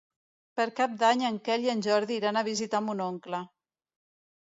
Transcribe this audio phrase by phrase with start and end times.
[0.59, 3.47] Per Cap d'Any en Quel i en Jordi iran a visitar mon oncle.